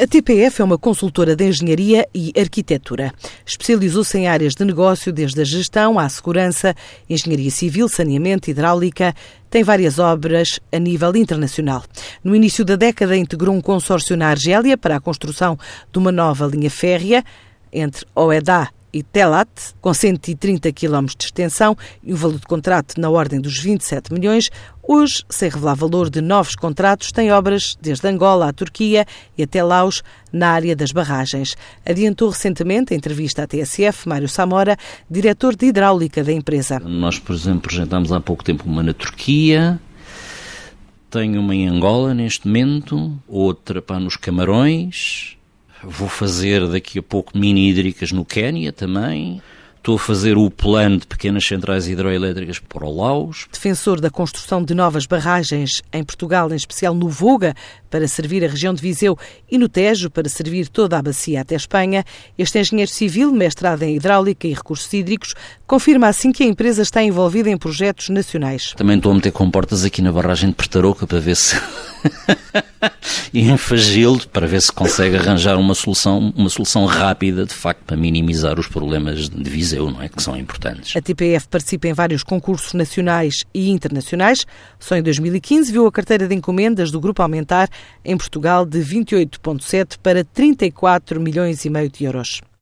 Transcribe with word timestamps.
A 0.00 0.06
TPF 0.06 0.62
é 0.62 0.64
uma 0.64 0.78
consultora 0.78 1.36
de 1.36 1.46
engenharia 1.46 2.08
e 2.14 2.32
arquitetura. 2.34 3.12
Especializou-se 3.44 4.16
em 4.16 4.28
áreas 4.28 4.54
de 4.54 4.64
negócio, 4.64 5.12
desde 5.12 5.42
a 5.42 5.44
gestão 5.44 5.98
à 5.98 6.08
segurança, 6.08 6.74
engenharia 7.06 7.50
civil, 7.50 7.86
saneamento, 7.86 8.48
hidráulica. 8.48 9.14
Tem 9.50 9.62
várias 9.62 9.98
obras 9.98 10.58
a 10.72 10.78
nível 10.78 11.14
internacional. 11.16 11.84
No 12.24 12.34
início 12.34 12.64
da 12.64 12.76
década, 12.76 13.14
integrou 13.14 13.54
um 13.54 13.60
consórcio 13.60 14.16
na 14.16 14.28
Argélia 14.28 14.78
para 14.78 14.96
a 14.96 15.00
construção 15.00 15.58
de 15.92 15.98
uma 15.98 16.10
nova 16.10 16.46
linha 16.46 16.70
férrea 16.70 17.22
entre 17.70 18.06
Oedá 18.14 18.70
e 18.92 19.02
Telat, 19.02 19.48
com 19.80 19.92
130 19.92 20.72
km 20.72 21.06
de 21.16 21.24
extensão 21.24 21.76
e 22.02 22.12
um 22.12 22.16
valor 22.16 22.38
de 22.38 22.46
contrato 22.46 23.00
na 23.00 23.08
ordem 23.10 23.40
dos 23.40 23.58
27 23.58 24.12
milhões, 24.12 24.50
hoje, 24.86 25.24
sem 25.28 25.48
revelar 25.48 25.74
valor 25.74 26.10
de 26.10 26.20
novos 26.20 26.54
contratos, 26.54 27.12
tem 27.12 27.30
obras 27.32 27.76
desde 27.80 28.06
Angola 28.08 28.48
à 28.48 28.52
Turquia 28.52 29.06
e 29.36 29.42
até 29.42 29.62
Laos 29.62 30.02
na 30.32 30.50
área 30.50 30.74
das 30.74 30.92
barragens. 30.92 31.56
Adiantou 31.86 32.28
recentemente, 32.28 32.92
em 32.92 32.96
entrevista 32.96 33.44
à 33.44 33.46
TSF, 33.46 34.08
Mário 34.08 34.28
Samora, 34.28 34.76
diretor 35.08 35.54
de 35.54 35.66
hidráulica 35.66 36.24
da 36.24 36.32
empresa. 36.32 36.80
Nós, 36.80 37.18
por 37.18 37.34
exemplo, 37.34 37.62
projetámos 37.62 38.12
há 38.12 38.20
pouco 38.20 38.42
tempo 38.42 38.64
uma 38.66 38.82
na 38.82 38.92
Turquia, 38.92 39.80
tenho 41.10 41.40
uma 41.40 41.54
em 41.54 41.66
Angola 41.66 42.14
neste 42.14 42.46
momento, 42.46 43.18
outra 43.26 43.82
para 43.82 43.98
nos 43.98 44.16
Camarões, 44.16 45.36
Vou 45.82 46.08
fazer 46.08 46.66
daqui 46.68 46.98
a 46.98 47.02
pouco 47.02 47.36
mini 47.36 47.70
hídricas 47.70 48.12
no 48.12 48.24
Quénia 48.24 48.72
também. 48.72 49.40
Estou 49.80 49.96
a 49.96 49.98
fazer 49.98 50.36
o 50.36 50.50
plano 50.50 50.98
de 50.98 51.06
pequenas 51.06 51.46
centrais 51.46 51.88
hidroelétricas 51.88 52.58
para 52.58 52.84
o 52.84 52.94
Laos. 52.94 53.46
Defensor 53.50 53.98
da 53.98 54.10
construção 54.10 54.62
de 54.62 54.74
novas 54.74 55.06
barragens 55.06 55.82
em 55.90 56.04
Portugal, 56.04 56.52
em 56.52 56.54
especial 56.54 56.94
no 56.94 57.08
Voga, 57.08 57.54
para 57.88 58.06
servir 58.06 58.44
a 58.44 58.48
região 58.48 58.74
de 58.74 58.82
Viseu, 58.82 59.16
e 59.50 59.56
no 59.56 59.70
Tejo, 59.70 60.10
para 60.10 60.28
servir 60.28 60.68
toda 60.68 60.98
a 60.98 61.02
bacia 61.02 61.40
até 61.40 61.54
Espanha, 61.54 62.04
este 62.36 62.58
engenheiro 62.58 62.90
civil, 62.90 63.32
mestrado 63.32 63.82
em 63.82 63.96
hidráulica 63.96 64.46
e 64.46 64.52
recursos 64.52 64.92
hídricos, 64.92 65.34
confirma 65.66 66.08
assim 66.08 66.30
que 66.30 66.42
a 66.42 66.46
empresa 66.46 66.82
está 66.82 67.02
envolvida 67.02 67.48
em 67.48 67.56
projetos 67.56 68.10
nacionais. 68.10 68.74
Também 68.76 68.98
estou 68.98 69.12
a 69.12 69.14
meter 69.14 69.32
comportas 69.32 69.82
aqui 69.82 70.02
na 70.02 70.12
barragem 70.12 70.50
de 70.50 70.56
Pertaroca 70.56 71.06
para 71.06 71.20
ver 71.20 71.36
se 71.36 71.58
e 73.32 73.40
em 73.40 73.56
Fagilde 73.56 74.26
para 74.28 74.46
ver 74.46 74.60
se 74.60 74.72
consegue 74.72 75.16
arranjar 75.16 75.58
uma 75.58 75.74
solução, 75.74 76.32
uma 76.36 76.48
solução 76.48 76.84
rápida, 76.86 77.44
de 77.44 77.54
facto, 77.54 77.82
para 77.84 77.96
minimizar 77.96 78.58
os 78.58 78.66
problemas 78.66 79.28
de 79.28 79.50
Viseu, 79.50 79.90
não 79.90 80.02
é? 80.02 80.08
Que 80.08 80.22
são 80.22 80.36
importantes. 80.36 80.96
A 80.96 81.00
TPF 81.00 81.48
participa 81.48 81.88
em 81.88 81.92
vários 81.92 82.22
concursos 82.22 82.72
nacionais 82.72 83.44
e 83.54 83.70
internacionais. 83.70 84.46
Só 84.78 84.96
em 84.96 85.02
2015 85.02 85.72
viu 85.72 85.86
a 85.86 85.92
carteira 85.92 86.26
de 86.26 86.34
encomendas 86.34 86.90
do 86.90 87.00
grupo 87.00 87.22
aumentar 87.22 87.68
em 88.04 88.16
Portugal 88.16 88.64
de 88.64 88.80
28,7 88.80 89.98
para 90.02 90.24
34 90.24 91.20
milhões 91.20 91.64
e 91.64 91.70
meio 91.70 91.90
de 91.90 92.04
euros. 92.04 92.40